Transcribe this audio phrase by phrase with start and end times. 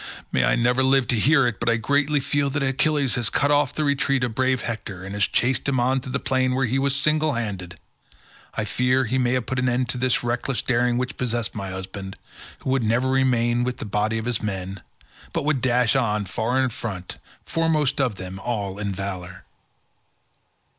[0.31, 3.51] May I never live to hear it, but I greatly fear that Achilles has cut
[3.51, 6.65] off the retreat of brave Hector and has chased him on to the plain where
[6.65, 7.77] he was single handed;
[8.55, 11.69] I fear he may have put an end to the reckless daring which possessed my
[11.69, 12.15] husband,
[12.61, 14.81] who would never remain with the body of his men,
[15.33, 19.43] but would dash on far in front, foremost of them all in valour."